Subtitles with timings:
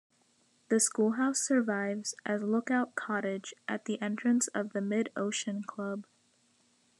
[0.69, 6.07] The schoolhouse survives as "Lookout Cottage" at the entrance of the Mid Ocean Club.